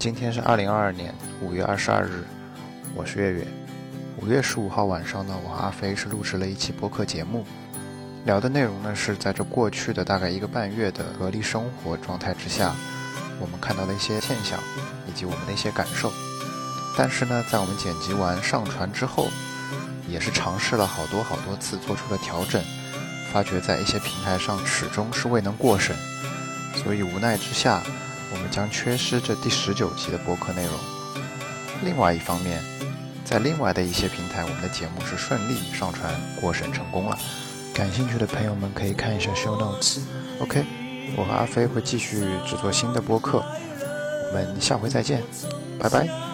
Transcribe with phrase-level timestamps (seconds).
[0.00, 2.24] 今天是二零二二年五月二十二日，
[2.94, 3.46] 我是月月。
[4.16, 7.44] 五月十五号晚上呢，我和阿飞是录制了一期播客节目，
[8.24, 12.74] 聊的内容呢是在这过去的大概一个半月的隔离生活状态之下，
[13.38, 14.58] 我们看到的一些现象
[15.06, 16.10] 以及我们的一些感受。
[16.96, 19.28] 但是呢，在我们剪辑完上传之后，
[20.08, 22.64] 也是尝试了好多好多次，做出了调整，
[23.34, 25.94] 发觉在一些平台上始终是未能过审，
[26.82, 27.82] 所以无奈之下。
[28.32, 30.74] 我们将缺失这第十九期的播客内容。
[31.84, 32.62] 另外一方面，
[33.24, 37.18] 在另外的一些平台，我们的节目是顺利上传过审成功了。
[37.72, 40.00] 感兴趣的朋友们可以看一下 show notes。
[40.40, 40.64] OK，
[41.16, 43.42] 我和阿飞会继续制作新的播客。
[44.28, 45.22] 我们下回再见，
[45.78, 46.29] 拜拜。